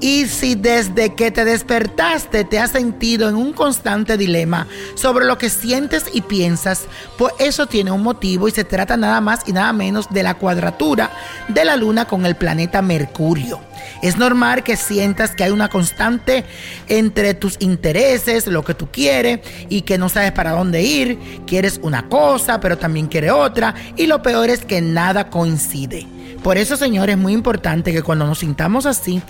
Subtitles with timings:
[0.00, 5.36] Y si desde que te despertaste te has sentido en un constante dilema sobre lo
[5.36, 6.86] que sientes y piensas,
[7.18, 10.34] pues eso tiene un motivo y se trata nada más y nada menos de la
[10.34, 11.10] cuadratura
[11.48, 13.60] de la luna con el planeta Mercurio.
[14.02, 16.44] Es normal que sientas que hay una constante
[16.88, 21.18] entre tus intereses, lo que tú quieres y que no sabes para dónde ir.
[21.46, 23.74] Quieres una cosa, pero también quieres otra.
[23.96, 26.06] Y lo peor es que nada coincide.
[26.42, 29.22] Por eso, señores, es muy importante que cuando nos sintamos así,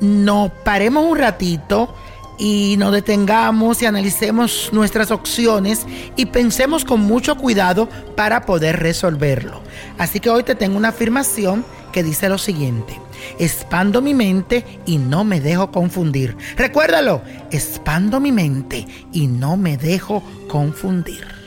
[0.00, 1.94] nos paremos un ratito
[2.38, 5.86] y nos detengamos y analicemos nuestras opciones
[6.16, 9.60] y pensemos con mucho cuidado para poder resolverlo.
[9.98, 12.98] Así que hoy te tengo una afirmación que dice lo siguiente.
[13.38, 16.36] Expando mi mente y no me dejo confundir.
[16.56, 21.37] Recuérdalo, expando mi mente y no me dejo confundir.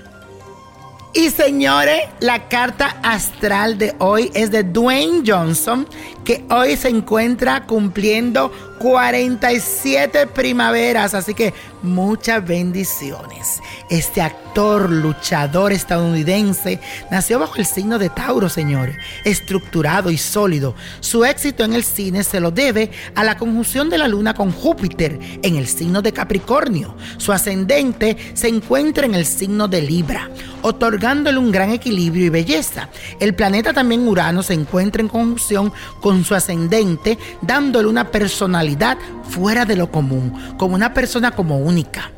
[1.13, 5.85] Y señores, la carta astral de hoy es de Dwayne Johnson,
[6.23, 8.49] que hoy se encuentra cumpliendo
[8.79, 13.59] 47 primaveras, así que muchas bendiciones.
[13.89, 20.75] Este actor, luchador estadounidense, nació bajo el signo de Tauro, señores, estructurado y sólido.
[20.99, 24.51] Su éxito en el cine se lo debe a la conjunción de la luna con
[24.51, 26.95] Júpiter en el signo de Capricornio.
[27.17, 30.29] Su ascendente se encuentra en el signo de Libra,
[30.61, 32.89] otorgándole un gran equilibrio y belleza.
[33.19, 38.97] El planeta también Urano se encuentra en conjunción con su ascendente, dándole una personalidad
[39.31, 42.11] fuera de lo común, como una persona como única.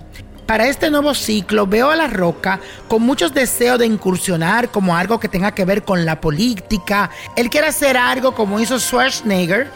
[0.47, 2.59] Para este nuevo ciclo veo a la roca
[2.90, 7.09] con muchos deseos de incursionar como algo que tenga que ver con la política.
[7.38, 9.69] Él quiere hacer algo como hizo Schwarzenegger,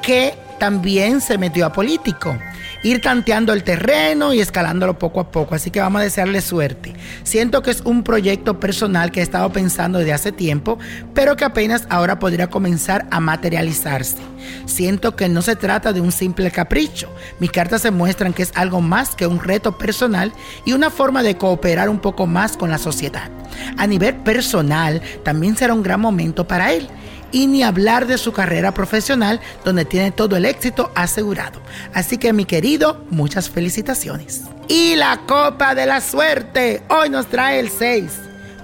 [0.00, 2.36] que también se metió a político
[2.82, 5.54] ir tanteando el terreno y escalándolo poco a poco.
[5.54, 6.94] Así que vamos a desearle suerte.
[7.22, 10.78] Siento que es un proyecto personal que he estado pensando desde hace tiempo,
[11.14, 14.18] pero que apenas ahora podría comenzar a materializarse.
[14.66, 17.08] Siento que no se trata de un simple capricho.
[17.38, 20.32] Mis cartas se muestran que es algo más que un reto personal
[20.64, 23.30] y una forma de cooperar un poco más con la sociedad.
[23.76, 26.88] A nivel personal, también será un gran momento para él
[27.32, 31.60] y ni hablar de su carrera profesional donde tiene todo el éxito asegurado.
[31.92, 34.42] Así que mi querido, muchas felicitaciones.
[34.68, 38.12] Y la copa de la suerte hoy nos trae el 6,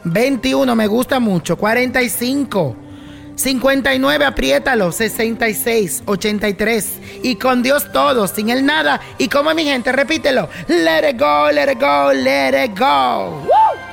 [0.04, 2.76] 21 me gusta mucho, 45.
[3.38, 6.92] 59, apriétalo, 66, 83.
[7.22, 9.00] Y con Dios todo, sin el nada.
[9.16, 10.48] Y como mi gente, repítelo.
[10.66, 13.57] Let it go, let it go, let it go.